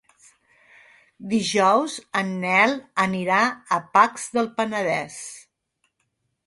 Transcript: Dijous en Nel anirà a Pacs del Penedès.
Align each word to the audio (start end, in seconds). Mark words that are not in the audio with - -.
Dijous 1.33 1.97
en 2.23 2.31
Nel 2.45 2.73
anirà 3.05 3.43
a 3.77 3.81
Pacs 3.99 4.27
del 4.39 4.53
Penedès. 4.59 5.21